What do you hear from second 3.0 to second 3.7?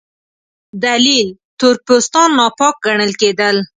کېدل.